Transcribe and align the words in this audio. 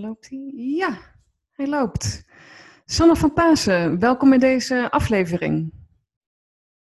loopt 0.00 0.30
hij? 0.30 0.52
Ja, 0.54 0.98
hij 1.52 1.68
loopt. 1.68 2.24
Sanne 2.84 3.16
van 3.16 3.32
Pasen, 3.32 3.98
welkom 3.98 4.32
in 4.32 4.40
deze 4.40 4.90
aflevering. 4.90 5.72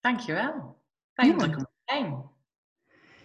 Dankjewel. 0.01 0.83
Fijn 1.13 1.29
Ja. 1.31 1.37
dat 1.37 1.47
ik 1.47 1.55
er 1.55 1.67
zijn. 1.85 2.35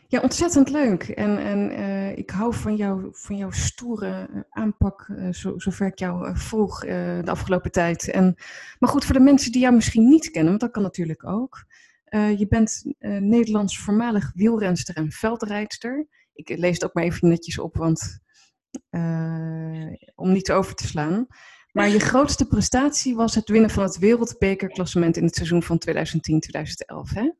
Ja, 0.08 0.20
ontzettend 0.22 0.70
leuk. 0.70 1.04
En, 1.04 1.38
en 1.38 1.70
eh, 1.72 2.18
ik 2.18 2.30
hou 2.30 2.54
van, 2.54 2.76
jou, 2.76 3.10
van 3.12 3.38
jouw 3.38 3.52
stoere 3.52 4.30
eh, 4.34 4.42
aanpak, 4.50 5.10
eh, 5.18 5.30
zo, 5.34 5.60
zover 5.60 5.88
ik 5.88 6.00
jou 6.00 6.38
volg 6.38 6.84
eh, 6.84 6.90
de 7.24 7.32
afgelopen 7.32 7.72
tijd. 7.72 8.10
En, 8.12 8.36
maar 8.80 8.90
goed, 8.90 9.06
voor 9.06 9.14
de 9.16 9.20
mensen 9.22 9.52
die 9.52 9.62
jou 9.62 9.76
misschien 9.76 10.08
niet 10.10 10.30
kennen, 10.32 10.50
want 10.50 10.60
dat 10.62 10.72
kan 10.72 10.84
natuurlijk 10.84 11.26
ook. 11.28 11.66
Je 12.38 12.46
bent 12.50 12.84
Nederlands 13.20 13.80
voormalig 13.80 14.32
wielrenster 14.36 14.96
en 14.96 15.12
veldrijdster. 15.12 16.08
Ik 16.34 16.50
lees 16.58 16.74
het 16.74 16.86
ook 16.86 16.94
maar 16.94 17.04
even 17.04 17.30
netjes 17.30 17.60
op, 17.60 17.76
want 17.76 18.20
eh, 18.90 19.88
om 20.16 20.32
niet 20.32 20.52
over 20.52 20.76
te 20.76 20.88
slaan. 20.88 21.28
Maar 21.72 21.90
je 21.90 22.00
grootste 22.00 22.48
prestatie 22.48 23.16
was 23.16 23.36
het 23.36 23.50
winnen 23.50 23.70
van 23.70 23.84
het 23.84 23.98
wereldbekerklassement 23.98 25.18
in 25.18 25.24
het 25.24 25.36
seizoen 25.36 25.64
van 25.64 25.82
2010-2011, 25.90 27.14
hè? 27.14 27.32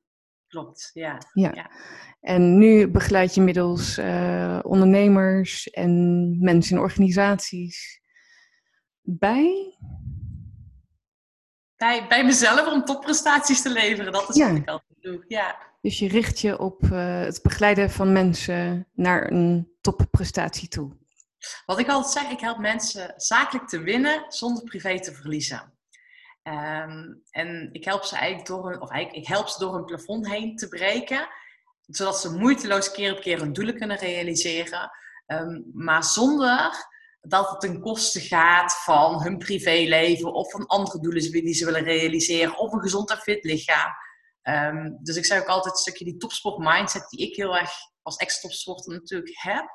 Klopt, 0.48 0.90
ja. 0.94 1.18
Ja. 1.34 1.52
Ja. 1.54 1.72
En 2.20 2.58
nu 2.58 2.88
begeleid 2.88 3.34
je 3.34 3.40
inmiddels 3.40 3.98
eh, 3.98 4.60
ondernemers 4.62 5.70
en 5.70 6.38
mensen 6.40 6.76
in 6.76 6.82
organisaties 6.82 8.02
bij. 9.02 9.78
Bij, 11.76 12.08
bij 12.08 12.26
mezelf 12.26 12.74
om 12.74 12.86
topprestaties 12.86 13.62
te 13.62 13.70
leveren, 13.72 14.12
dat 14.12 14.30
is 14.30 14.36
Ja. 14.36 14.48
wat 14.48 14.58
ik 14.58 14.68
altijd 14.70 15.02
doe. 15.02 15.24
Ja. 15.28 15.56
Dus 15.82 16.00
je 16.00 16.08
richt 16.08 16.40
je 16.40 16.60
op 16.60 16.84
eh, 16.84 17.20
het 17.20 17.40
begeleiden 17.44 17.90
van 17.90 18.12
mensen 18.12 18.88
naar 18.94 19.32
een 19.32 19.72
topprestatie 19.82 20.68
toe. 20.68 20.98
Wat 21.66 21.80
ik 21.80 21.90
altijd 21.90 22.14
zeg, 22.14 22.32
ik 22.32 22.40
help 22.40 22.58
mensen 22.58 23.14
zakelijk 23.18 23.68
te 23.68 23.80
winnen 23.80 24.26
zonder 24.28 24.64
privé 24.64 25.00
te 25.00 25.14
verliezen. 25.14 25.74
Ehm, 26.44 27.14
en 27.30 27.70
ik 27.72 27.86
help 27.86 28.04
ze 28.04 28.16
eigenlijk 28.16 28.48
door 28.48 28.74
een, 28.74 28.82
of 28.82 28.90
eigenlijk, 28.90 29.24
ik 29.24 29.34
help 29.34 29.48
ze 29.48 29.60
door 29.60 29.76
een 29.76 29.86
plafond 29.86 30.28
heen 30.28 30.56
te 30.56 30.68
breken, 30.68 31.28
zodat 31.86 32.20
ze 32.20 32.38
moeiteloos 32.38 32.92
keer 32.92 33.12
op 33.16 33.22
keer 33.22 33.40
hun 33.40 33.54
doelen 33.54 33.78
kunnen 33.78 33.98
realiseren, 33.98 34.92
Ehm, 35.32 35.62
maar 35.74 36.04
zonder 36.04 36.90
dat 37.22 37.50
het 37.50 37.60
ten 37.60 37.82
koste 37.82 38.20
gaat 38.20 38.74
van 38.84 39.22
hun 39.22 39.38
privéleven 39.38 40.34
of 40.34 40.52
van 40.52 40.68
andere 40.68 41.00
doelen 41.00 41.32
die 41.32 41.54
ze 41.54 41.66
willen 41.66 41.84
realiseren 41.84 42.58
of 42.58 42.72
een 42.72 42.82
gezond 42.82 43.12
en 43.12 43.18
fit 43.18 43.44
lichaam. 43.44 43.92
Ehm, 44.42 44.92
dus 45.02 45.16
ik 45.16 45.26
zeg 45.26 45.42
ook 45.42 45.48
altijd 45.48 45.74
een 45.74 45.80
stukje 45.80 46.06
die 46.06 46.18
topsport 46.18 46.58
mindset 46.58 47.10
die 47.10 47.30
ik 47.30 47.36
heel 47.36 47.58
erg 47.58 47.72
als 48.02 48.16
ex-topsporter 48.16 48.94
natuurlijk 48.94 49.42
heb. 49.42 49.66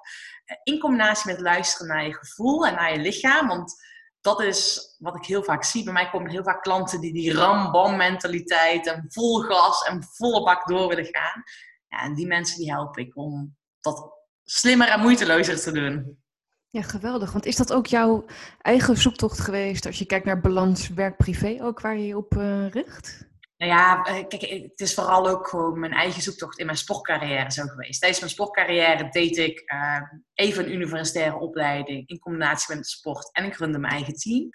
Eh, 0.44 0.56
In 0.62 0.80
combinatie 0.80 1.32
met 1.32 1.40
luisteren 1.40 1.86
naar 1.86 2.06
je 2.06 2.14
gevoel 2.14 2.66
en 2.66 2.74
naar 2.74 2.92
je 2.92 2.98
lichaam. 2.98 3.48
Want 3.48 3.74
dat 4.20 4.42
is 4.42 4.94
wat 4.98 5.16
ik 5.16 5.24
heel 5.24 5.42
vaak 5.42 5.64
zie. 5.64 5.84
Bij 5.84 5.92
mij 5.92 6.10
komen 6.10 6.30
heel 6.30 6.42
vaak 6.42 6.62
klanten 6.62 7.00
die 7.00 7.12
die 7.12 7.32
ram-bam 7.32 7.96
mentaliteit 7.96 8.86
en 8.86 9.04
vol 9.08 9.40
gas 9.40 9.82
en 9.82 10.02
volle 10.02 10.42
bak 10.44 10.66
door 10.66 10.88
willen 10.88 11.08
gaan. 11.10 11.42
Ja, 11.88 12.02
en 12.02 12.14
die 12.14 12.26
mensen 12.26 12.58
die 12.58 12.72
help 12.72 12.98
ik 12.98 13.16
om 13.16 13.56
dat 13.80 14.12
slimmer 14.44 14.88
en 14.88 15.00
moeitelozer 15.00 15.60
te 15.60 15.72
doen. 15.72 16.24
Ja, 16.70 16.82
geweldig. 16.82 17.32
Want 17.32 17.46
is 17.46 17.56
dat 17.56 17.72
ook 17.72 17.86
jouw 17.86 18.24
eigen 18.58 18.96
zoektocht 18.96 19.40
geweest 19.40 19.86
als 19.86 19.98
je 19.98 20.06
kijkt 20.06 20.26
naar 20.26 20.40
balans 20.40 20.88
werk-privé 20.88 21.58
ook 21.60 21.80
waar 21.80 21.96
je 21.96 22.06
je 22.06 22.16
op 22.16 22.36
eh, 22.36 22.70
richt? 22.70 23.25
Nou 23.56 23.72
ja, 23.72 24.02
eh, 24.04 24.26
kijk, 24.26 24.42
het 24.42 24.80
is 24.80 24.94
vooral 24.94 25.28
ook 25.28 25.48
gewoon 25.48 25.80
mijn 25.80 25.92
eigen 25.92 26.22
zoektocht 26.22 26.58
in 26.58 26.66
mijn 26.66 26.78
sportcarrière 26.78 27.52
zo 27.52 27.62
geweest. 27.62 28.00
Tijdens 28.00 28.20
mijn 28.20 28.32
sportcarrière 28.32 29.08
deed 29.08 29.36
ik 29.36 29.60
eh, 29.60 30.02
even 30.34 30.64
een 30.64 30.72
universitaire 30.72 31.38
opleiding 31.38 32.08
in 32.08 32.18
combinatie 32.18 32.76
met 32.76 32.86
sport 32.86 33.32
en 33.32 33.44
ik 33.44 33.56
runde 33.56 33.78
mijn 33.78 33.92
eigen 33.92 34.14
team. 34.14 34.48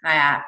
Nou 0.00 0.14
ja, 0.14 0.46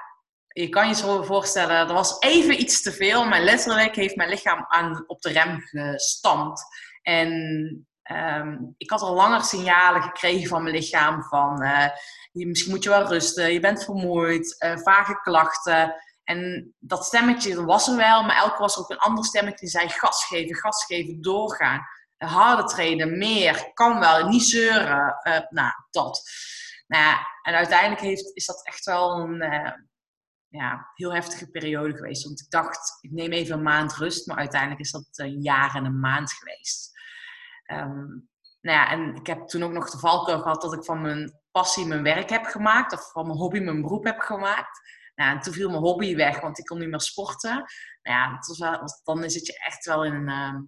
je 0.48 0.68
kan 0.68 0.88
je 0.88 0.94
zo 0.94 1.22
voorstellen, 1.22 1.76
er 1.76 1.94
was 1.94 2.20
even 2.20 2.60
iets 2.60 2.82
te 2.82 2.92
veel, 2.92 3.24
maar 3.24 3.40
letterlijk 3.40 3.94
heeft 3.94 4.16
mijn 4.16 4.28
lichaam 4.28 4.64
aan, 4.68 5.04
op 5.06 5.20
de 5.20 5.32
rem 5.32 5.60
gestampt. 5.60 6.62
En 7.02 7.30
ehm, 8.02 8.56
ik 8.76 8.90
had 8.90 9.00
al 9.00 9.14
langer 9.14 9.42
signalen 9.42 10.02
gekregen 10.02 10.48
van 10.48 10.62
mijn 10.62 10.74
lichaam 10.74 11.22
van 11.22 11.62
eh, 11.62 11.88
misschien 12.32 12.70
moet 12.70 12.82
je 12.82 12.88
wel 12.88 13.06
rusten, 13.06 13.52
je 13.52 13.60
bent 13.60 13.84
vermoeid, 13.84 14.58
eh, 14.58 14.76
vage 14.76 15.20
klachten. 15.20 15.94
En 16.24 16.74
dat 16.78 17.04
stemmetje 17.04 17.64
was 17.64 17.88
er 17.88 17.96
wel, 17.96 18.22
maar 18.22 18.36
elke 18.36 18.58
was 18.58 18.78
ook 18.78 18.90
een 18.90 18.98
ander 18.98 19.24
stemmetje 19.24 19.58
die 19.58 19.68
zei: 19.68 19.88
gas 19.88 20.24
geven, 20.24 20.56
gas 20.56 20.84
geven, 20.84 21.22
doorgaan. 21.22 21.80
Harder 22.16 22.66
trainen, 22.66 23.18
meer, 23.18 23.70
kan 23.74 23.98
wel, 23.98 24.28
niet 24.28 24.42
zeuren. 24.42 25.18
Eh, 25.22 25.40
nou, 25.50 25.72
dat. 25.90 26.22
Nou 26.86 27.16
en 27.42 27.54
uiteindelijk 27.54 28.00
heeft, 28.00 28.36
is 28.36 28.46
dat 28.46 28.66
echt 28.66 28.84
wel 28.84 29.18
een 29.18 29.40
eh, 29.40 29.72
ja, 30.48 30.90
heel 30.94 31.14
heftige 31.14 31.50
periode 31.50 31.96
geweest. 31.96 32.24
Want 32.24 32.40
ik 32.40 32.50
dacht, 32.50 32.98
ik 33.00 33.10
neem 33.10 33.32
even 33.32 33.56
een 33.56 33.62
maand 33.62 33.94
rust, 33.94 34.26
maar 34.26 34.36
uiteindelijk 34.36 34.80
is 34.80 34.90
dat 34.90 35.08
een 35.12 35.42
jaar 35.42 35.74
en 35.74 35.84
een 35.84 36.00
maand 36.00 36.32
geweest. 36.32 36.92
Ehm, 37.64 38.06
nou 38.60 38.78
ja, 38.78 38.90
en 38.90 39.14
ik 39.14 39.26
heb 39.26 39.46
toen 39.46 39.62
ook 39.62 39.72
nog 39.72 39.90
de 39.90 39.98
valkuil 39.98 40.40
gehad 40.40 40.62
dat 40.62 40.72
ik 40.72 40.84
van 40.84 41.00
mijn 41.00 41.40
passie 41.50 41.86
mijn 41.86 42.02
werk 42.02 42.30
heb 42.30 42.44
gemaakt, 42.44 42.92
of 42.92 43.10
van 43.10 43.26
mijn 43.26 43.38
hobby 43.38 43.58
mijn 43.58 43.82
beroep 43.82 44.04
heb 44.04 44.18
gemaakt. 44.18 44.80
Nou, 45.14 45.30
en 45.36 45.40
toen 45.40 45.52
viel 45.52 45.68
mijn 45.70 45.82
hobby 45.82 46.16
weg, 46.16 46.40
want 46.40 46.58
ik 46.58 46.64
kon 46.64 46.78
niet 46.78 46.88
meer 46.88 47.00
sporten. 47.00 47.54
Nou 48.02 48.18
ja, 48.18 48.36
was 48.46 48.58
wel, 48.58 48.80
was- 48.80 49.00
dan 49.02 49.30
zit 49.30 49.46
je 49.46 49.58
echt 49.58 49.84
wel 49.84 50.04
in 50.04 50.12
een... 50.14 50.28
ehm, 50.28 50.62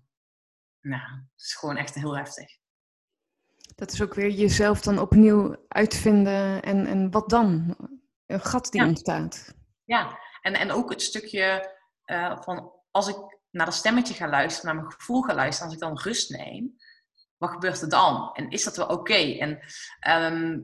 nou, 0.81 1.03
het 1.33 1.43
is 1.45 1.55
gewoon 1.55 1.77
echt 1.77 1.95
heel 1.95 2.17
heftig. 2.17 2.47
Dat 3.75 3.93
is 3.93 4.03
ook 4.03 4.15
weer 4.15 4.31
jezelf 4.31 4.81
dan 4.81 4.99
opnieuw 4.99 5.56
uitvinden 5.69 6.62
en, 6.62 6.87
en 6.87 7.11
wat 7.11 7.29
dan? 7.31 7.77
Een 8.27 8.41
gat 8.41 8.71
die 8.73 8.81
Ja. 8.81 8.87
ontstaat. 8.87 9.55
Ja, 9.85 10.19
en, 10.41 10.55
en 10.55 10.71
ook 10.71 10.91
het 10.91 11.03
stukje 11.03 11.75
eh, 12.05 12.41
van 12.43 12.73
als 12.91 13.09
ik 13.09 13.17
naar 13.51 13.67
dat 13.67 13.75
stemmetje 13.75 14.15
ga 14.15 14.29
luisteren, 14.29 14.75
naar 14.75 14.83
mijn 14.85 14.95
gevoel 14.99 15.23
ga 15.23 15.35
luisteren, 15.35 15.65
als 15.71 15.75
ik 15.75 15.89
dan 15.89 15.99
rust 16.01 16.31
neem, 16.31 16.77
wat 17.37 17.51
gebeurt 17.51 17.81
er 17.83 17.89
dan? 17.89 18.31
En 18.33 18.51
is 18.51 18.65
dat 18.65 18.77
wel 18.77 18.87
oké? 18.87 19.15
En 19.39 19.61
ehm, 20.01 20.59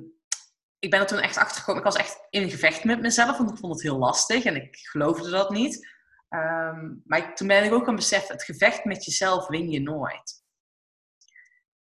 ik 0.82 0.90
ben 0.90 1.00
er 1.00 1.06
toen 1.06 1.18
echt 1.18 1.36
achter 1.36 1.56
gekomen. 1.56 1.80
Ik 1.82 1.92
was 1.92 1.96
echt 1.96 2.26
in 2.30 2.50
gevecht 2.50 2.84
met 2.84 3.00
mezelf, 3.00 3.38
want 3.38 3.50
ik 3.50 3.58
vond 3.58 3.72
het 3.72 3.82
heel 3.82 3.98
lastig 3.98 4.44
en 4.44 4.56
ik 4.56 4.76
geloofde 4.76 5.30
dat 5.30 5.50
niet. 5.50 5.88
Ehm, 6.28 6.94
maar 7.04 7.34
toen 7.34 7.46
ben 7.46 7.64
ik 7.64 7.72
ook 7.72 7.84
gaan 7.84 7.96
beseffen, 7.96 8.34
het 8.34 8.44
gevecht 8.44 8.84
met 8.84 9.04
jezelf 9.04 9.46
win 9.46 9.70
je 9.70 9.80
nooit. 9.80 10.44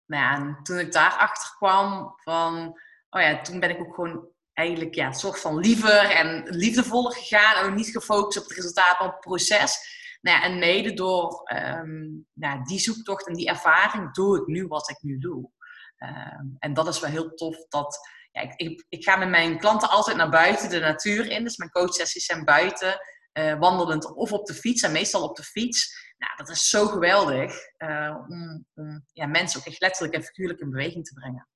Nou 0.05 0.23
ja, 0.23 0.35
en 0.35 0.59
toen 0.63 0.79
ik 0.79 0.91
daarachter 0.91 1.55
kwam 1.57 2.13
van, 2.23 2.79
oh 3.09 3.21
ja, 3.21 3.41
toen 3.41 3.59
ben 3.59 3.69
ik 3.69 3.79
ook 3.79 3.95
gewoon 3.95 4.27
eigenlijk 4.53 4.95
ja, 4.95 5.07
een 5.07 5.13
soort 5.13 5.39
van 5.39 5.59
liever 5.59 6.11
en 6.11 6.43
liefdevoller 6.49 7.11
gegaan. 7.11 7.65
En 7.65 7.75
niet 7.75 7.89
gefocust 7.89 8.37
op 8.37 8.43
het 8.43 8.57
resultaat, 8.57 8.99
maar 8.99 9.07
op 9.07 9.13
het 9.13 9.21
proces. 9.21 9.97
Nou 10.21 10.37
ja, 10.37 10.43
en 10.43 10.59
mede 10.59 10.93
door 10.93 11.41
ehm, 11.43 12.63
die 12.63 12.79
zoektocht 12.79 13.27
en 13.27 13.33
die 13.33 13.47
ervaring 13.47 14.13
doe 14.13 14.39
ik 14.41 14.47
nu 14.47 14.67
wat 14.67 14.89
ik 14.89 14.97
nu 15.01 15.17
doe. 15.17 15.49
Ehm, 15.97 16.45
en 16.59 16.73
dat 16.73 16.87
is 16.87 16.99
wel 16.99 17.09
heel 17.09 17.33
tof. 17.33 17.67
Dat, 17.67 17.99
ja, 18.31 18.41
ik, 18.41 18.53
ik, 18.55 18.85
ik 18.89 19.03
ga 19.03 19.15
met 19.15 19.29
mijn 19.29 19.59
klanten 19.59 19.89
altijd 19.89 20.17
naar 20.17 20.29
buiten, 20.29 20.69
de 20.69 20.79
natuur 20.79 21.31
in. 21.31 21.43
Dus 21.43 21.57
mijn 21.57 21.71
coachsessies 21.71 22.25
zijn 22.25 22.45
buiten, 22.45 22.99
eh, 23.31 23.59
wandelend 23.59 24.15
of 24.15 24.31
op 24.31 24.45
de 24.45 24.53
fiets. 24.53 24.81
En 24.81 24.91
meestal 24.91 25.23
op 25.23 25.35
de 25.35 25.43
fiets. 25.43 26.07
Nou, 26.17 26.33
dat 26.35 26.49
is 26.49 26.69
zo 26.69 26.85
geweldig 26.85 27.53
eh, 27.77 28.15
om, 28.27 28.65
om 28.73 29.05
ja, 29.13 29.25
mensen 29.25 29.59
ook 29.59 29.65
echt 29.65 29.81
letterlijk 29.81 30.13
en 30.13 30.23
figuurlijk 30.23 30.59
in 30.59 30.69
beweging 30.69 31.05
te 31.05 31.13
brengen. 31.13 31.47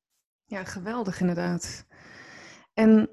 Ja, 0.45 0.63
geweldig 0.63 1.19
inderdaad. 1.19 1.85
En 2.73 3.09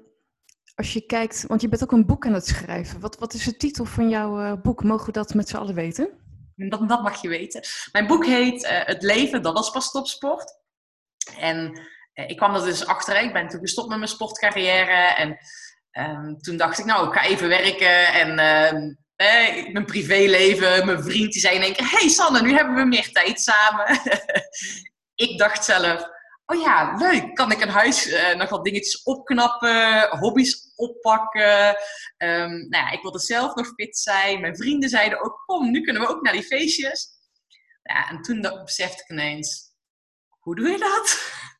als 0.75 0.93
je 0.93 1.05
kijkt, 1.05 1.47
want 1.47 1.61
je 1.61 1.69
bent 1.69 1.83
ook 1.83 1.91
een 1.91 2.05
boek 2.05 2.25
aan 2.25 2.33
het 2.33 2.47
schrijven. 2.47 2.99
Wat, 2.99 3.17
wat 3.17 3.33
is 3.33 3.43
de 3.43 3.57
titel 3.57 3.85
van 3.85 4.09
jouw 4.09 4.39
eh, 4.39 4.61
boek? 4.61 4.83
Mogen 4.83 5.05
we 5.05 5.11
dat 5.11 5.33
met 5.33 5.49
z'n 5.49 5.57
allen 5.57 5.75
weten? 5.75 6.19
Dat, 6.55 6.89
dat 6.89 7.01
mag 7.01 7.21
je 7.21 7.27
weten. 7.27 7.61
Mijn 7.91 8.07
boek 8.07 8.25
heet 8.25 8.67
Het 8.67 9.01
leven, 9.01 9.41
dat 9.41 9.53
was 9.53 9.71
pas 9.71 9.91
topsport. 9.91 10.59
En 11.37 11.81
ik 12.13 12.37
kwam 12.37 12.55
er 12.55 12.63
dus 12.63 12.85
achter. 12.85 13.21
Ik 13.21 13.33
ben 13.33 13.47
toen 13.47 13.59
gestopt 13.59 13.89
met 13.89 13.97
mijn 13.97 14.09
sportcarrière. 14.09 15.13
En 15.15 15.37
ehm, 15.91 16.35
toen 16.35 16.57
dacht 16.57 16.79
ik, 16.79 16.85
nou, 16.85 17.07
ik 17.07 17.13
ga 17.13 17.25
even 17.25 17.47
werken. 17.47 18.13
En 18.13 18.39
ehm, 18.39 18.93
eh, 19.15 19.71
mijn 19.71 19.85
privéleven, 19.85 20.85
mijn 20.85 21.03
vriend, 21.03 21.31
die 21.31 21.41
zei 21.41 21.55
in 21.55 21.61
één 21.61 21.73
keer... 21.73 21.89
hey 21.89 22.09
Sanne, 22.09 22.41
nu 22.41 22.53
hebben 22.53 22.75
we 22.75 22.85
meer 22.85 23.11
tijd 23.11 23.39
samen. 23.39 23.99
ik 25.25 25.37
dacht 25.37 25.65
zelf... 25.65 26.09
Oh 26.45 26.61
ja, 26.61 26.95
leuk. 26.97 27.35
Kan 27.35 27.51
ik 27.51 27.61
een 27.61 27.69
huis 27.69 28.07
eh, 28.07 28.35
nog 28.35 28.49
wat 28.49 28.63
dingetjes 28.63 29.03
opknappen, 29.03 30.09
hobby's 30.17 30.73
oppakken. 30.75 31.77
Ehm, 32.17 32.49
nou 32.49 32.85
ja, 32.85 32.91
ik 32.91 33.01
wilde 33.01 33.19
zelf 33.19 33.55
nog 33.55 33.67
fit 33.75 33.97
zijn. 33.97 34.41
Mijn 34.41 34.57
vrienden 34.57 34.89
zeiden 34.89 35.21
ook, 35.21 35.43
kom, 35.45 35.71
nu 35.71 35.81
kunnen 35.81 36.01
we 36.01 36.07
ook 36.07 36.21
naar 36.21 36.33
die 36.33 36.43
feestjes. 36.43 37.09
Ja, 37.83 38.09
en 38.09 38.21
toen 38.21 38.41
besefte 38.41 39.03
ik 39.03 39.09
ineens, 39.09 39.73
hoe 40.39 40.55
doe 40.55 40.69
je 40.69 40.77
dat? 40.77 41.19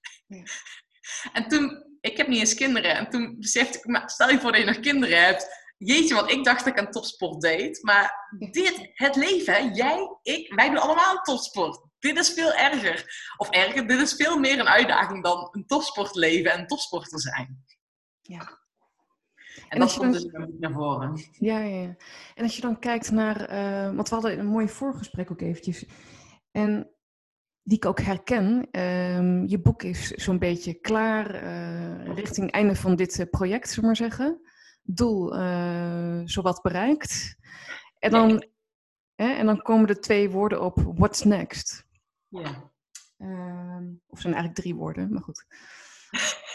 En 1.34 1.48
toen, 1.48 1.84
ik 2.02 2.18
heb 2.18 2.28
niet 2.28 2.40
eens 2.40 2.54
kinderen. 2.54 2.96
En 2.96 3.10
toen 3.10 3.36
besefte 3.40 3.78
ik, 3.78 3.86
maar 3.86 4.10
stel 4.10 4.30
je 4.30 4.40
voor 4.40 4.52
dat 4.52 4.62
je 4.62 4.68
nog 4.68 4.80
kinderen 4.80 5.24
hebt. 5.24 5.60
Jeetje, 5.78 6.16
want 6.16 6.32
ik 6.32 6.44
dacht 6.44 6.66
dat 6.66 6.74
ik 6.74 6.80
aan 6.80 6.92
topsport 6.92 7.42
deed. 7.42 7.84
Maar 7.84 8.36
dit, 8.52 8.92
het 8.94 9.16
leven, 9.16 9.74
jij, 9.74 10.18
ik, 10.22 10.54
wij 10.54 10.70
doen 10.70 10.82
allemaal 10.82 11.22
topsport. 11.22 11.86
dit 12.00 12.18
is 12.18 12.30
veel 12.30 12.54
erger. 12.54 13.06
Of 13.38 13.50
erger, 13.50 13.88
dit 13.88 14.00
is 14.00 14.14
veel 14.14 14.40
meer 14.40 14.60
een 14.60 14.68
uitdaging 14.68 15.24
dan 15.24 15.48
een 15.52 15.66
topsportleven 15.66 16.52
en 16.52 16.68
topsporter 16.68 17.20
zijn. 17.20 17.66
Ja. 18.22 18.60
En, 19.70 19.80
dat 19.80 19.98
komt 19.98 20.14
dus 20.14 20.26
naar 20.60 20.72
voren. 20.72 21.30
Ja, 21.32 21.60
ja, 21.60 21.82
ja. 21.82 21.96
En 22.36 22.44
als 22.44 22.56
je 22.56 22.62
dan 22.62 22.80
kijkt 22.80 23.12
naar, 23.12 23.54
uh, 23.54 23.96
want 23.96 24.10
we 24.10 24.16
hadden 24.16 24.40
een 24.40 24.46
mooi 24.46 24.70
voorgesprek 24.70 25.32
ook 25.32 25.42
eventjes. 25.42 25.86
En 26.52 26.92
die 27.64 27.78
ik 27.78 27.86
ook 27.86 28.00
herken. 28.00 28.68
Um, 28.82 29.48
je 29.48 29.60
boek 29.60 29.84
is 29.84 30.08
zo'n 30.08 30.40
beetje 30.40 30.74
klaar 30.74 31.44
uh, 31.44 32.16
richting 32.16 32.52
einde 32.52 32.76
van 32.76 32.96
dit 32.96 33.20
uh, 33.20 33.26
project, 33.30 33.68
zullen 33.68 33.82
we 33.82 33.86
maar 33.86 34.10
zeggen. 34.10 34.42
Doel 34.84 35.40
uh, 35.40 36.22
zowat 36.26 36.62
bereikt. 36.62 37.36
En 38.00 38.12
dan, 38.12 38.46
hè, 39.16 39.34
en 39.34 39.46
dan 39.46 39.62
komen 39.62 39.90
er 39.90 40.02
twee 40.02 40.30
woorden 40.30 40.62
op, 40.62 40.94
what's 40.96 41.24
next? 41.24 41.88
Ja. 42.28 42.72
Um, 43.18 44.02
of 44.08 44.20
zijn 44.20 44.34
eigenlijk 44.34 44.62
drie 44.62 44.76
woorden, 44.76 45.14
maar 45.14 45.22
goed. 45.22 45.46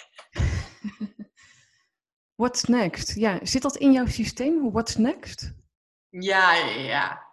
what's 2.43 2.65
next? 2.65 3.15
Ja, 3.15 3.39
zit 3.43 3.63
dat 3.63 3.77
in 3.77 3.93
jouw 3.93 4.07
systeem? 4.07 4.71
What's 4.71 4.97
next? 4.97 5.55
Ja, 6.09 6.55
ja. 6.67 7.26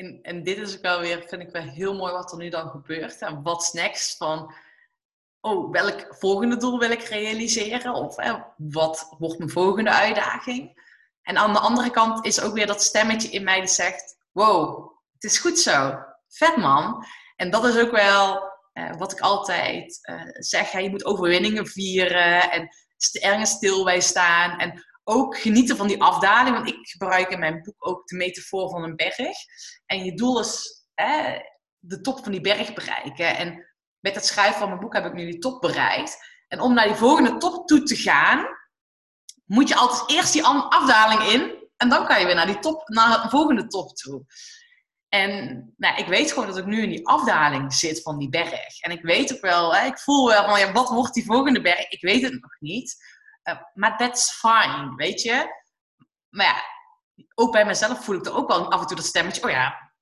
En, 0.00 0.18
en 0.22 0.42
dit 0.42 0.58
is 0.58 0.76
ook 0.76 0.82
wel 0.82 1.00
weer, 1.00 1.24
vind 1.28 1.42
ik 1.42 1.50
wel 1.50 1.62
heel 1.62 1.94
mooi 1.94 2.12
wat 2.12 2.32
er 2.32 2.38
nu 2.38 2.48
dan 2.48 2.68
gebeurt. 2.68 3.18
En 3.18 3.42
what's 3.42 3.72
next? 3.72 4.16
Van, 4.16 4.54
oh, 5.40 5.70
welk 5.70 6.06
volgende 6.18 6.56
doel 6.56 6.78
wil 6.78 6.90
ik 6.90 7.02
realiseren? 7.02 7.94
Of 7.94 8.16
wat 8.56 9.14
wordt 9.18 9.38
mijn 9.38 9.50
volgende 9.50 9.90
uitdaging? 9.90 10.88
En 11.22 11.36
aan 11.36 11.52
de 11.52 11.58
andere 11.58 11.90
kant 11.90 12.26
is 12.26 12.40
ook 12.40 12.54
weer 12.54 12.66
dat 12.66 12.82
stemmetje 12.82 13.28
in 13.28 13.44
mij 13.44 13.60
die 13.60 13.68
zegt, 13.68 14.16
wow, 14.32 14.90
het 15.12 15.24
is 15.24 15.38
goed 15.38 15.58
zo. 15.58 15.98
Vet 16.28 16.56
man. 16.56 17.04
En 17.36 17.50
dat 17.50 17.64
is 17.64 17.78
ook 17.78 17.90
wel 17.90 18.42
eh, 18.72 18.96
wat 18.96 19.12
ik 19.12 19.20
altijd 19.20 19.98
uh, 20.10 20.22
zeg. 20.32 20.72
je 20.72 20.90
moet 20.90 21.04
overwinningen 21.04 21.66
vieren 21.66 22.50
en 22.50 22.68
ergens 23.20 23.50
stil 23.50 23.84
bij 23.84 24.00
staan. 24.00 24.58
En 24.58 24.84
ook 25.04 25.38
genieten 25.38 25.76
van 25.76 25.86
die 25.86 26.02
afdaling. 26.02 26.56
Want 26.56 26.68
ik 26.68 26.88
gebruik 26.88 27.30
in 27.30 27.38
mijn 27.38 27.62
boek 27.62 27.86
ook 27.88 28.06
de 28.06 28.16
metafoor 28.16 28.70
van 28.70 28.82
een 28.82 28.96
berg. 28.96 29.36
En 29.86 30.04
je 30.04 30.14
doel 30.14 30.40
is 30.40 30.84
hè, 30.94 31.38
de 31.78 32.00
top 32.00 32.22
van 32.22 32.32
die 32.32 32.40
berg 32.40 32.74
bereiken. 32.74 33.36
En 33.36 33.68
met 34.00 34.14
het 34.14 34.26
schrijven 34.26 34.58
van 34.58 34.68
mijn 34.68 34.80
boek 34.80 34.94
heb 34.94 35.04
ik 35.04 35.12
nu 35.12 35.24
die 35.24 35.38
top 35.38 35.60
bereikt. 35.60 36.16
En 36.48 36.60
om 36.60 36.74
naar 36.74 36.86
die 36.86 36.94
volgende 36.94 37.36
top 37.36 37.66
toe 37.66 37.82
te 37.82 37.96
gaan, 37.96 38.46
moet 39.44 39.68
je 39.68 39.76
altijd 39.76 40.10
eerst 40.10 40.32
die 40.32 40.44
afdaling 40.44 41.22
in. 41.22 41.68
En 41.76 41.88
dan 41.88 42.06
kan 42.06 42.20
je 42.20 42.26
weer 42.26 42.34
naar 42.34 42.46
die 42.46 42.58
top, 42.58 42.88
naar 42.88 43.22
de 43.22 43.28
volgende 43.28 43.66
top 43.66 43.96
toe. 43.96 44.24
En 45.08 45.64
nou, 45.76 45.96
ik 45.96 46.06
weet 46.06 46.32
gewoon 46.32 46.48
dat 46.48 46.56
ik 46.56 46.66
nu 46.66 46.82
in 46.82 46.90
die 46.90 47.06
afdaling 47.06 47.74
zit 47.74 48.02
van 48.02 48.18
die 48.18 48.28
berg. 48.28 48.80
En 48.80 48.90
ik 48.90 49.02
weet 49.02 49.34
ook 49.34 49.40
wel, 49.40 49.74
hè, 49.74 49.86
ik 49.86 49.98
voel 49.98 50.28
wel 50.28 50.44
van 50.44 50.60
ja, 50.60 50.72
wat 50.72 50.88
wordt 50.88 51.14
die 51.14 51.24
volgende 51.24 51.60
berg? 51.60 51.88
Ik 51.88 52.00
weet 52.00 52.22
het 52.22 52.32
nog 52.32 52.56
niet. 52.58 52.96
Uh, 53.44 53.60
maar 53.74 53.96
that's 53.96 54.32
fine, 54.32 54.94
weet 54.96 55.22
je. 55.22 55.58
Maar 56.28 56.46
ja, 56.46 56.62
ook 57.34 57.52
bij 57.52 57.64
mezelf 57.64 58.04
voel 58.04 58.16
ik 58.16 58.26
er 58.26 58.34
ook 58.34 58.48
wel 58.48 58.72
af 58.72 58.80
en 58.80 58.86
toe 58.86 58.96
dat 58.96 59.04
stemmetje, 59.04 59.42
oh 59.42 59.50
ja, 59.50 59.92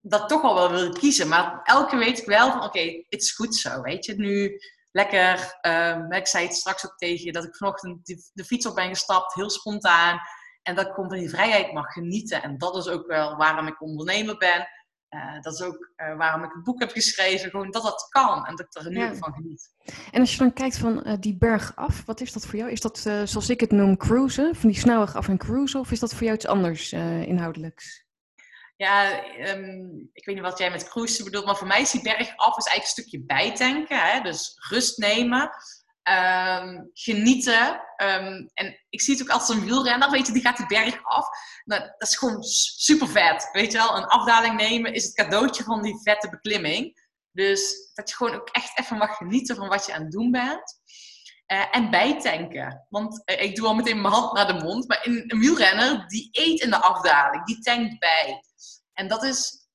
dat 0.00 0.28
toch 0.28 0.42
al 0.42 0.54
wel 0.54 0.70
wil 0.70 0.92
kiezen. 0.92 1.28
Maar 1.28 1.60
elke 1.62 1.90
keer 1.90 1.98
weet 1.98 2.18
ik 2.18 2.26
wel 2.26 2.50
van, 2.50 2.62
oké, 2.62 2.80
het 3.08 3.22
is 3.22 3.34
goed 3.34 3.54
zo, 3.54 3.80
weet 3.80 4.04
je. 4.04 4.14
Nu 4.14 4.58
lekker, 4.90 5.58
um, 5.62 6.12
ik 6.12 6.26
zei 6.26 6.46
het 6.46 6.54
straks 6.54 6.86
ook 6.86 6.96
tegen 6.96 7.24
je, 7.24 7.32
dat 7.32 7.44
ik 7.44 7.56
vanochtend 7.56 8.06
de, 8.32 8.44
fiets 8.44 8.66
op 8.66 8.74
ben 8.74 8.88
gestapt, 8.88 9.34
heel 9.34 9.50
spontaan. 9.50 10.20
En 10.62 10.74
dat 10.74 10.86
ik 10.86 10.94
van 10.94 11.08
die 11.08 11.30
vrijheid 11.30 11.72
mag 11.72 11.92
genieten. 11.92 12.42
En 12.42 12.58
dat 12.58 12.76
is 12.76 12.88
ook 12.88 13.06
wel 13.06 13.36
waarom 13.36 13.66
ik 13.66 13.82
ondernemer 13.82 14.36
ben. 14.36 14.68
Uh, 15.16 15.40
dat 15.40 15.52
is 15.52 15.62
ook 15.62 15.90
uh, 15.96 16.16
waarom 16.16 16.44
ik 16.44 16.50
het 16.52 16.62
boek 16.62 16.80
heb 16.80 16.90
geschreven. 16.90 17.50
Gewoon 17.50 17.70
dat 17.70 17.82
dat 17.82 18.06
kan 18.08 18.46
en 18.46 18.56
dat 18.56 18.66
ik 18.66 18.84
er 18.84 18.90
nu 18.90 18.98
ja. 18.98 19.14
van 19.14 19.32
geniet. 19.32 19.70
En 20.12 20.20
als 20.20 20.32
je 20.32 20.38
dan 20.38 20.52
kijkt 20.52 20.78
van 20.78 21.02
uh, 21.06 21.14
die 21.20 21.36
berg 21.36 21.76
af, 21.76 22.04
wat 22.04 22.20
is 22.20 22.32
dat 22.32 22.46
voor 22.46 22.58
jou? 22.58 22.70
Is 22.70 22.80
dat 22.80 22.98
zoals 23.24 23.50
ik 23.50 23.60
het 23.60 23.70
noem 23.70 23.96
cruisen? 23.96 24.56
Van 24.56 24.68
die 24.68 24.78
snelweg 24.78 25.16
af 25.16 25.28
en 25.28 25.38
cruisen? 25.38 25.80
Of 25.80 25.90
is 25.90 26.00
dat 26.00 26.14
voor 26.14 26.22
jou 26.22 26.34
iets 26.34 26.46
anders 26.46 26.92
inhoudelijks? 26.92 28.04
Ja, 28.76 29.24
um, 29.38 30.10
ik 30.12 30.24
weet 30.24 30.34
niet 30.34 30.44
wat 30.44 30.58
jij 30.58 30.70
met 30.70 30.88
cruisen 30.88 31.24
bedoelt, 31.24 31.44
maar 31.44 31.56
voor 31.56 31.66
mij 31.66 31.80
is 31.80 31.90
die 31.90 32.02
berg 32.02 32.36
af 32.36 32.56
is 32.56 32.66
eigenlijk 32.66 32.82
een 32.82 32.86
stukje 32.86 33.20
bijtanken. 33.20 33.98
Hè? 33.98 34.20
Dus 34.20 34.56
rust 34.68 34.98
nemen. 34.98 35.50
Um, 36.08 36.90
genieten. 36.92 37.80
Um, 37.96 38.50
en 38.54 38.80
ik 38.88 39.00
zie 39.00 39.14
het 39.14 39.22
ook 39.22 39.34
als 39.34 39.48
een 39.48 39.64
wielrenner, 39.64 40.10
weet 40.10 40.26
je, 40.26 40.32
die 40.32 40.42
gaat 40.42 40.56
die 40.56 40.66
berg 40.66 41.04
af. 41.04 41.28
Dat 41.64 41.94
is 41.98 42.16
gewoon 42.16 42.42
super 42.42 43.08
vet, 43.08 43.48
weet 43.52 43.72
je 43.72 43.78
wel. 43.78 43.96
Een 43.96 44.06
afdaling 44.06 44.56
nemen 44.56 44.92
is 44.92 45.04
het 45.04 45.14
cadeautje 45.14 45.64
van 45.64 45.82
die 45.82 46.00
vette 46.02 46.28
beklimming. 46.28 47.04
Dus 47.32 47.90
dat 47.94 48.10
je 48.10 48.16
gewoon 48.16 48.34
ook 48.34 48.48
echt 48.48 48.78
even 48.78 48.96
mag 48.96 49.16
genieten 49.16 49.56
van 49.56 49.68
wat 49.68 49.86
je 49.86 49.94
aan 49.94 50.02
het 50.02 50.12
doen 50.12 50.30
bent. 50.30 50.74
Uh, 51.46 51.64
en 51.70 51.90
bijtanken. 51.90 52.86
Want 52.88 53.22
uh, 53.24 53.42
ik 53.42 53.56
doe 53.56 53.66
al 53.66 53.74
meteen 53.74 54.00
mijn 54.00 54.14
hand 54.14 54.32
naar 54.32 54.46
de 54.46 54.64
mond. 54.64 54.88
Maar 54.88 55.00
een, 55.06 55.24
een 55.26 55.38
wielrenner, 55.38 56.06
die 56.06 56.28
eet 56.32 56.60
in 56.60 56.70
de 56.70 56.80
afdaling. 56.82 57.44
Die 57.44 57.58
tankt 57.58 57.98
bij. 57.98 58.42
En 58.92 59.08
dat 59.08 59.22
is 59.22 59.68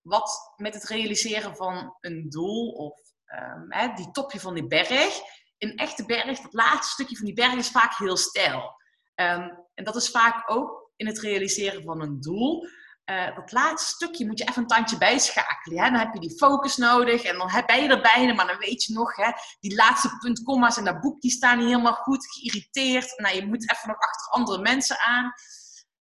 wat 0.00 0.52
met 0.56 0.74
het 0.74 0.84
realiseren 0.84 1.56
van 1.56 1.96
een 2.00 2.28
doel 2.28 2.70
of 2.70 3.00
um, 3.26 3.66
hè, 3.68 3.92
die 3.92 4.10
topje 4.10 4.40
van 4.40 4.54
die 4.54 4.66
berg 4.66 5.20
een 5.58 5.76
echte 5.76 6.06
berg, 6.06 6.40
dat 6.40 6.52
laatste 6.52 6.92
stukje 6.92 7.16
van 7.16 7.26
die 7.26 7.34
berg 7.34 7.54
is 7.54 7.70
vaak 7.70 7.96
heel 7.96 8.16
stijl. 8.16 8.74
Um, 9.14 9.64
en 9.74 9.84
dat 9.84 9.96
is 9.96 10.10
vaak 10.10 10.50
ook 10.50 10.90
in 10.96 11.06
het 11.06 11.18
realiseren 11.18 11.82
van 11.82 12.00
een 12.02 12.20
doel. 12.20 12.68
Uh, 13.10 13.36
dat 13.36 13.52
laatste 13.52 13.94
stukje 13.94 14.26
moet 14.26 14.38
je 14.38 14.48
even 14.48 14.62
een 14.62 14.68
tandje 14.68 14.98
bijschakelen. 14.98 15.84
Hè? 15.84 15.90
Dan 15.90 15.98
heb 16.00 16.14
je 16.14 16.20
die 16.20 16.36
focus 16.36 16.76
nodig 16.76 17.22
en 17.22 17.38
dan 17.38 17.62
ben 17.66 17.82
je 17.82 17.88
er 17.88 18.00
bijna, 18.00 18.34
maar 18.34 18.46
dan 18.46 18.58
weet 18.58 18.84
je 18.84 18.92
nog, 18.92 19.16
hè, 19.16 19.30
die 19.60 19.74
laatste 19.74 20.16
punt, 20.18 20.42
komma's 20.42 20.76
in 20.76 20.84
dat 20.84 21.00
boek, 21.00 21.20
die 21.20 21.30
staan 21.30 21.58
niet 21.58 21.66
helemaal 21.66 21.94
goed, 21.94 22.26
geïrriteerd. 22.32 23.18
Nou, 23.18 23.34
je 23.34 23.46
moet 23.46 23.72
even 23.72 23.88
nog 23.88 23.98
achter 23.98 24.32
andere 24.32 24.58
mensen 24.58 24.98
aan. 24.98 25.32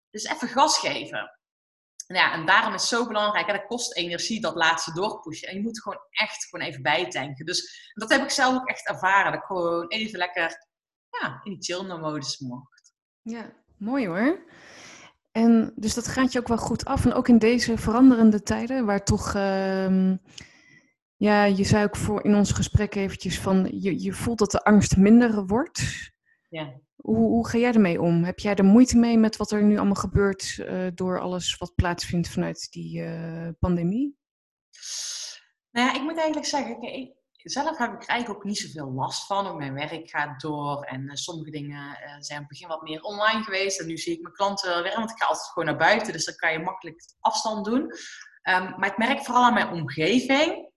Dus 0.10 0.24
even 0.24 0.48
gas 0.48 0.78
geven. 0.78 1.40
Ja, 2.08 2.34
en 2.34 2.46
daarom 2.46 2.74
is 2.74 2.82
het 2.82 2.90
zo 2.90 3.08
belangrijk. 3.08 3.48
En 3.48 3.56
dat 3.56 3.66
kost 3.66 3.96
energie, 3.96 4.42
dat 4.42 4.56
laatste 4.56 4.94
doorpushen. 4.94 5.48
En 5.48 5.56
je 5.56 5.62
moet 5.62 5.82
gewoon 5.82 6.00
echt 6.10 6.46
gewoon 6.46 6.66
even 6.66 6.82
bijtanken. 6.82 7.46
Dus 7.46 7.92
dat 7.94 8.10
heb 8.10 8.22
ik 8.22 8.30
zelf 8.30 8.56
ook 8.56 8.68
echt 8.68 8.88
ervaren. 8.88 9.32
Dat 9.32 9.42
ik 9.42 9.48
gewoon 9.48 9.88
even 9.88 10.18
lekker 10.18 10.68
ja, 11.10 11.40
in 11.44 11.52
die 11.52 11.64
chill-modus 11.64 12.40
mocht. 12.40 12.94
Ja, 13.22 13.54
mooi 13.78 14.08
hoor. 14.08 14.44
En 15.32 15.74
dus 15.76 15.94
dat 15.94 16.08
gaat 16.08 16.32
je 16.32 16.40
ook 16.40 16.48
wel 16.48 16.58
goed 16.58 16.86
af. 16.86 17.06
En 17.06 17.14
ook 17.14 17.28
in 17.28 17.38
deze 17.38 17.78
veranderende 17.78 18.44
tijden, 18.44 18.86
waar 18.86 19.04
toch... 19.04 19.34
Uh, 19.36 20.14
ja, 21.18 21.44
je 21.44 21.64
zei 21.64 21.84
ook 21.84 21.96
voor 21.96 22.24
in 22.24 22.36
ons 22.36 22.52
gesprek 22.52 22.96
eventjes 22.96 23.40
van... 23.40 23.68
Je, 23.72 24.02
je 24.02 24.14
voelt 24.14 24.40
dat 24.40 24.52
de 24.52 24.64
angst 24.64 24.98
minder 24.98 25.46
wordt. 25.46 25.84
Ja. 26.56 26.74
Hoe, 26.96 27.18
hoe 27.18 27.48
ga 27.48 27.58
jij 27.58 27.74
ermee 27.74 28.02
om? 28.02 28.24
Heb 28.24 28.40
jij 28.40 28.56
er 28.56 28.64
moeite 28.66 28.98
mee 28.98 29.18
met 29.18 29.38
wat 29.38 29.52
er 29.52 29.64
nu 29.64 29.78
allemaal 29.78 29.96
gebeurt 29.96 30.58
uh, 30.58 30.88
door 30.94 31.20
alles 31.20 31.58
wat 31.58 31.76
plaatsvindt 31.76 32.30
vanuit 32.30 32.68
die 32.72 33.02
uh, 33.02 33.50
pandemie? 33.60 34.18
Nou 35.72 35.88
ja, 35.88 35.96
ik 35.96 36.02
moet 36.02 36.18
eigenlijk 36.18 36.48
zeggen, 36.48 36.82
ik, 36.82 37.14
zelf 37.36 37.78
heb 37.78 37.94
ik 37.94 38.08
eigenlijk 38.08 38.40
ook 38.40 38.46
niet 38.46 38.58
zoveel 38.58 38.92
last 38.92 39.26
van. 39.26 39.48
Ook 39.48 39.58
mijn 39.58 39.74
werk 39.74 40.10
gaat 40.10 40.42
door 40.42 40.84
en 40.84 41.02
uh, 41.02 41.14
sommige 41.14 41.52
dingen 41.52 41.98
zijn 42.20 42.40
op 42.42 42.46
het 42.46 42.48
begin 42.48 42.68
wat 42.68 42.82
meer 42.82 43.02
online 43.02 43.44
geweest. 43.44 43.80
En 43.80 43.88
nu 43.88 43.98
zie 43.98 44.14
ik 44.14 44.22
mijn 44.22 44.34
klanten 44.34 44.70
wel 44.70 44.84
weer, 44.84 44.96
want 44.96 45.12
ik 45.12 45.18
ga 45.18 45.26
altijd 45.26 45.48
gewoon 45.48 45.70
naar 45.70 45.78
buiten, 45.78 46.14
dus 46.14 46.26
dan 46.26 46.36
kan 46.36 46.52
je 46.52 46.60
makkelijk 46.60 47.02
afstand 47.20 47.66
doen. 47.66 47.82
Um, 47.82 48.80
maar 48.80 48.90
ik 48.90 48.98
merk 48.98 49.24
vooral 49.24 49.44
aan 49.44 49.54
mijn 49.54 49.72
omgeving 49.72 50.72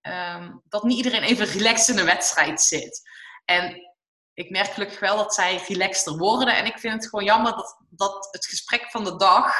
um, 0.00 0.62
dat 0.64 0.82
niet 0.82 0.96
iedereen 0.96 1.22
even 1.22 1.46
relaxed 1.46 1.88
in 1.88 1.96
de 1.96 2.12
wedstrijd 2.12 2.60
zit. 2.60 3.00
En 3.44 3.94
ik 4.36 4.50
merk 4.50 4.70
gelukkig 4.70 4.98
wel 4.98 5.16
dat 5.16 5.34
zij 5.34 5.62
relaxter 5.68 6.16
worden. 6.16 6.56
En 6.56 6.66
ik 6.66 6.78
vind 6.78 6.94
het 6.94 7.08
gewoon 7.08 7.24
jammer 7.24 7.52
dat, 7.52 7.76
dat 7.90 8.28
het 8.30 8.46
gesprek 8.46 8.90
van 8.90 9.04
de 9.04 9.16
dag 9.16 9.54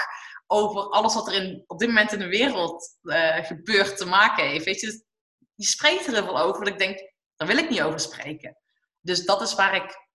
over 0.46 0.82
alles 0.82 1.14
wat 1.14 1.26
er 1.26 1.34
in, 1.34 1.64
op 1.66 1.78
dit 1.78 1.88
moment 1.88 2.12
in 2.12 2.18
de 2.18 2.28
wereld 2.28 2.98
uh, 3.02 3.44
gebeurt 3.44 3.96
te 3.96 4.06
maken 4.06 4.48
heeft. 4.48 4.64
Weet 4.64 4.80
je, 4.80 5.04
spreekt 5.56 6.06
er 6.06 6.24
veel 6.24 6.40
over. 6.40 6.64
Dat 6.64 6.72
ik 6.72 6.78
denk, 6.78 7.12
daar 7.36 7.48
wil 7.48 7.56
ik 7.56 7.70
niet 7.70 7.82
over 7.82 8.00
spreken. 8.00 8.56
Dus 9.00 9.24
dat 9.24 9.40
is 9.40 9.54
waar 9.54 9.74
ik 9.74 10.08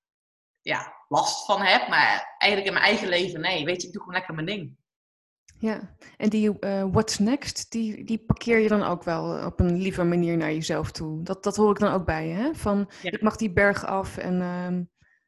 ja, 0.61 0.95
last 1.07 1.45
van 1.45 1.61
heb. 1.61 1.87
Maar 1.87 2.35
eigenlijk 2.37 2.73
in 2.73 2.81
mijn 2.81 2.91
eigen 2.91 3.07
leven, 3.07 3.41
nee. 3.41 3.65
Weet 3.65 3.81
je, 3.81 3.87
ik 3.87 3.93
doe 3.93 4.01
gewoon 4.01 4.17
lekker 4.17 4.33
mijn 4.33 4.47
ding. 4.47 4.77
Ja, 5.61 5.95
en 6.17 6.29
die 6.29 6.57
uh, 6.59 6.85
what's 6.91 7.19
next, 7.19 7.71
die, 7.71 8.03
die 8.03 8.25
parkeer 8.25 8.59
je 8.59 8.67
dan 8.67 8.83
ook 8.83 9.03
wel 9.03 9.45
op 9.45 9.59
een 9.59 9.77
lieve 9.77 10.03
manier 10.03 10.37
naar 10.37 10.51
jezelf 10.51 10.91
toe. 10.91 11.23
Dat, 11.23 11.43
dat 11.43 11.55
hoor 11.55 11.71
ik 11.71 11.79
dan 11.79 11.93
ook 11.93 12.05
bij 12.05 12.27
je, 12.27 12.33
hè? 12.33 12.53
Van, 12.53 12.89
ja. 13.01 13.11
ik 13.11 13.21
mag 13.21 13.35
die 13.35 13.51
berg 13.51 13.85
af 13.85 14.17
en 14.17 14.39
uh, 14.39 14.79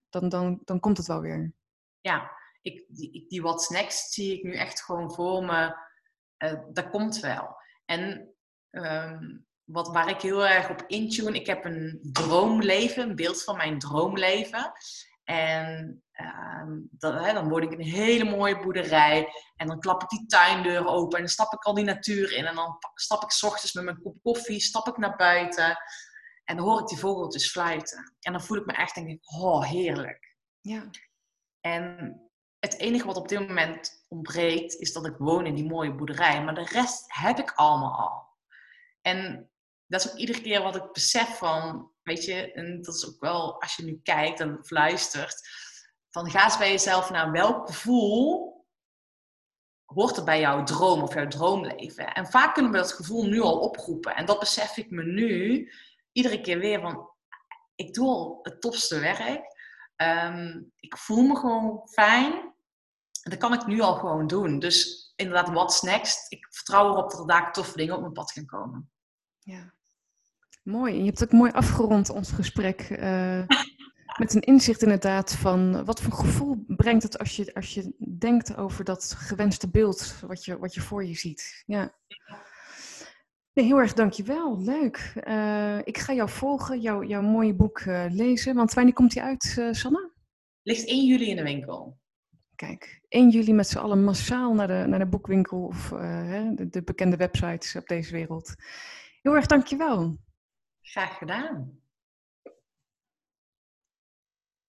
dan, 0.10 0.30
dan, 0.30 0.62
dan 0.64 0.80
komt 0.80 0.98
het 0.98 1.08
wel 1.08 1.22
weer. 1.22 1.54
Ja, 2.02 2.32
ik, 2.62 2.86
die, 2.88 3.26
die 3.28 3.42
what's 3.42 3.70
next 3.70 4.14
zie 4.14 4.38
ik 4.38 4.44
nu 4.44 4.56
echt 4.56 4.84
gewoon 4.84 5.14
voor 5.14 5.44
me. 5.44 5.76
Uh, 6.38 6.60
dat 6.72 6.90
komt 6.90 7.20
wel. 7.20 7.56
En 7.86 8.34
um, 8.72 9.46
wat, 9.64 9.88
waar 9.88 10.10
ik 10.10 10.22
heel 10.22 10.48
erg 10.48 10.70
op 10.70 10.84
intune, 10.88 11.40
ik 11.40 11.48
heb 11.48 11.66
een 11.66 12.00
droomleven, 12.02 13.10
een 13.10 13.16
beeld 13.16 13.44
van 13.44 13.58
mijn 13.58 13.80
droomleven. 13.80 14.72
En 15.24 16.04
ehm, 16.12 16.80
dan, 16.92 17.16
hè, 17.16 17.34
dan 17.34 17.50
word 17.50 17.64
ik 17.64 17.72
in 17.72 17.80
een 17.80 17.86
hele 17.86 18.24
mooie 18.24 18.60
boerderij. 18.60 19.28
En 19.56 19.68
dan 19.68 19.80
klap 19.80 20.04
ik 20.04 20.10
die 20.10 20.26
tuindeur 20.26 20.88
open. 20.88 21.18
En 21.18 21.24
dan 21.24 21.34
stap 21.34 21.54
ik 21.54 21.64
al 21.64 21.74
die 21.74 21.84
natuur 21.84 22.34
in. 22.34 22.46
En 22.46 22.56
dan 22.56 22.78
stap 22.94 23.24
ik 23.24 23.32
s 23.32 23.44
ochtends 23.44 23.74
met 23.74 23.84
mijn 23.84 24.02
kop 24.02 24.16
koffie, 24.22 24.60
stap 24.60 24.88
ik 24.88 24.98
naar 24.98 25.16
buiten. 25.16 25.78
En 26.44 26.56
dan 26.56 26.66
hoor 26.66 26.80
ik 26.80 26.88
die 26.88 26.98
vogeltjes 26.98 27.52
fluiten. 27.52 28.14
En 28.20 28.32
dan 28.32 28.42
voel 28.42 28.58
ik 28.58 28.66
me 28.66 28.74
echt, 28.74 28.96
denk 28.96 29.08
ik, 29.08 29.32
oh, 29.32 29.64
heerlijk. 29.64 30.36
Ja. 30.62 30.90
En 31.62 32.18
het 32.60 32.78
enige 32.78 33.06
wat 33.06 33.18
op 33.18 33.28
dit 33.28 33.40
moment 33.40 34.06
ontbreekt, 34.08 34.74
is 34.74 34.94
dat 34.94 35.06
ik 35.06 35.16
woon 35.18 35.46
in 35.46 35.56
die 35.56 35.68
mooie 35.68 35.96
boerderij. 35.96 36.44
Maar 36.44 36.56
de 36.56 36.66
rest 36.72 37.04
heb 37.08 37.38
ik 37.38 37.52
allemaal 37.52 38.00
al. 38.00 38.28
En 39.02 39.50
dat 39.88 40.06
is 40.06 40.12
ook 40.12 40.18
iedere 40.18 40.42
keer 40.42 40.62
wat 40.62 40.76
ik 40.76 40.92
besef 40.92 41.38
van, 41.38 41.92
weet 42.04 42.26
je, 42.26 42.52
en 42.52 42.82
dat 42.82 42.96
is 42.96 43.08
ook 43.08 43.20
wel 43.20 43.62
als 43.62 43.76
je 43.76 43.84
nu 43.84 44.00
kijkt 44.04 44.40
en 44.40 44.60
luistert, 44.68 45.50
van 46.10 46.30
ga 46.30 46.44
eens 46.44 46.58
bij 46.58 46.72
jezelf 46.72 47.10
naar 47.10 47.32
welk 47.32 47.68
gevoel 47.68 48.54
hoort 49.94 50.18
er 50.18 50.24
bij 50.24 50.40
jouw 50.40 50.64
droom 50.64 51.02
of 51.02 51.14
jouw 51.14 51.28
droomleven. 51.28 52.14
En 52.14 52.26
vaak 52.28 52.54
kunnen 52.54 52.72
we 52.72 52.78
dat 52.78 52.94
gevoel 52.94 53.26
nu 53.26 53.42
al 53.42 53.60
oproepen. 53.60 54.16
En 54.16 54.26
dat 54.26 54.40
besef 54.40 54.78
ik 54.78 54.92
me 54.92 55.04
nu 55.04 55.72
iedere 56.12 56.42
keer 56.42 56.60
weer 56.60 56.82
van, 56.82 57.10
ik 57.76 57.94
doe 57.94 58.08
al 58.08 58.40
het 58.42 58.62
tofste 58.62 59.00
werk. 59.00 59.56
Ehm, 59.96 60.62
ik 60.80 60.98
voel 60.98 61.24
me 61.24 61.36
gewoon 61.36 61.88
fijn. 61.88 62.54
Dat 63.24 63.38
kan 63.38 63.54
ik 63.54 63.66
nu 63.66 63.82
al 63.82 63.96
gewoon 63.96 64.28
doen. 64.28 64.60
Dus 64.60 65.12
inderdaad, 65.16 65.50
what's 65.50 65.82
next? 65.82 66.32
Ik 66.32 66.48
vertrouw 66.50 66.92
erop 66.92 67.12
dat 67.12 67.20
er 67.20 67.28
daar 67.28 67.54
toffe 67.54 67.78
dingen 67.78 67.96
op 67.96 68.02
mijn 68.02 68.14
pad 68.14 68.32
gaan 68.32 68.46
komen. 68.46 68.92
Ja, 69.40 69.74
mooi. 70.64 70.98
Je 70.98 71.06
hebt 71.06 71.24
ook 71.24 71.32
mooi 71.32 71.52
afgerond 71.52 72.10
ons 72.10 72.32
gesprek. 72.32 72.90
Uh, 72.90 73.48
met 74.18 74.34
een 74.34 74.42
inzicht 74.42 74.82
inderdaad 74.82 75.36
van 75.36 75.86
wat 75.86 76.02
voor 76.02 76.14
gevoel 76.14 76.64
brengt 76.68 77.04
het 77.04 77.18
als 77.20 77.36
je, 77.36 77.54
als 77.54 77.74
je 77.74 78.16
denkt 78.20 78.58
over 78.58 78.84
dat 78.84 79.16
gewenste 79.18 79.70
beeld 79.70 80.16
wat 80.28 80.46
je, 80.46 80.58
wat 80.58 80.74
je 80.74 80.82
voor 80.82 81.06
je 81.06 81.16
ziet. 81.16 81.64
Ja. 81.66 81.96
Nee, 83.54 83.66
heel 83.66 83.80
erg 83.80 83.94
dankjewel. 83.94 84.62
Leuk. 84.62 85.14
Uh, 85.28 85.78
ik 85.84 85.98
ga 85.98 86.14
jou 86.14 86.30
volgen, 86.30 86.82
jou, 86.82 87.06
jouw 87.06 87.22
mooie 87.22 87.56
boek 87.56 87.80
uh, 87.80 88.06
lezen. 88.10 88.56
Want 88.56 88.74
wanneer 88.74 88.94
komt 88.94 89.14
hij 89.14 89.24
uit, 89.24 89.56
uh, 89.60 89.72
Sanne? 89.72 90.12
Ligt 90.62 90.88
1 90.88 91.06
juli 91.06 91.30
in 91.30 91.36
de 91.36 91.44
winkel. 91.44 91.98
Kijk, 92.56 93.02
1 93.08 93.30
juli 93.30 93.54
met 93.54 93.68
z'n 93.68 93.78
allen 93.78 94.04
massaal 94.04 94.54
naar 94.54 94.68
de, 94.68 94.86
naar 94.88 95.00
de 95.00 95.08
boekwinkel 95.08 95.66
of 95.66 95.90
de, 95.90 96.68
de 96.70 96.84
bekende 96.84 97.16
websites 97.18 97.76
op 97.76 97.88
deze 97.88 98.12
wereld. 98.12 98.56
Heel 99.22 99.36
erg 99.36 99.46
dankjewel. 99.46 100.18
Graag 100.84 101.18
gedaan. 101.18 101.83